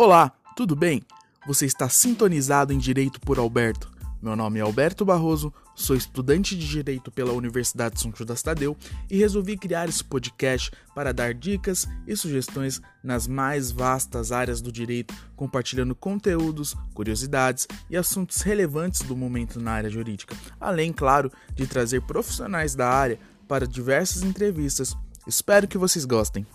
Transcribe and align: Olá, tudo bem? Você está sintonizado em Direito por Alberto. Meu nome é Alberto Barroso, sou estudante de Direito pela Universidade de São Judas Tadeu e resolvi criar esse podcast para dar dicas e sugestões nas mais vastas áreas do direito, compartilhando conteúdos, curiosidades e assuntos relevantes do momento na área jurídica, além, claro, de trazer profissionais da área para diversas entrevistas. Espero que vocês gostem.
Olá, 0.00 0.30
tudo 0.54 0.76
bem? 0.76 1.02
Você 1.44 1.66
está 1.66 1.88
sintonizado 1.88 2.72
em 2.72 2.78
Direito 2.78 3.20
por 3.20 3.36
Alberto. 3.36 3.90
Meu 4.22 4.36
nome 4.36 4.60
é 4.60 4.62
Alberto 4.62 5.04
Barroso, 5.04 5.52
sou 5.74 5.96
estudante 5.96 6.56
de 6.56 6.68
Direito 6.68 7.10
pela 7.10 7.32
Universidade 7.32 7.96
de 7.96 8.02
São 8.02 8.12
Judas 8.14 8.40
Tadeu 8.40 8.76
e 9.10 9.18
resolvi 9.18 9.56
criar 9.56 9.88
esse 9.88 10.04
podcast 10.04 10.70
para 10.94 11.12
dar 11.12 11.34
dicas 11.34 11.88
e 12.06 12.14
sugestões 12.14 12.80
nas 13.02 13.26
mais 13.26 13.72
vastas 13.72 14.30
áreas 14.30 14.60
do 14.60 14.70
direito, 14.70 15.12
compartilhando 15.34 15.96
conteúdos, 15.96 16.76
curiosidades 16.94 17.66
e 17.90 17.96
assuntos 17.96 18.42
relevantes 18.42 19.02
do 19.02 19.16
momento 19.16 19.60
na 19.60 19.72
área 19.72 19.90
jurídica, 19.90 20.36
além, 20.60 20.92
claro, 20.92 21.28
de 21.56 21.66
trazer 21.66 22.02
profissionais 22.02 22.72
da 22.76 22.88
área 22.88 23.18
para 23.48 23.66
diversas 23.66 24.22
entrevistas. 24.22 24.96
Espero 25.26 25.66
que 25.66 25.76
vocês 25.76 26.04
gostem. 26.04 26.46